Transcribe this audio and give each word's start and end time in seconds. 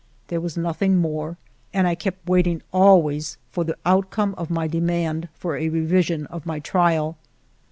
There 0.29 0.41
was 0.41 0.57
nothing 0.57 0.97
more; 0.97 1.37
and 1.75 1.85
I 1.87 1.93
kept 1.93 2.27
waiting 2.27 2.63
always 2.73 3.37
for 3.51 3.63
the 3.63 3.77
outcome 3.85 4.33
of 4.35 4.49
my 4.49 4.65
demand 4.67 5.29
for 5.35 5.55
a 5.57 5.69
revi 5.69 6.03
sion 6.03 6.25
of 6.25 6.43
my 6.43 6.57
trial. 6.59 7.19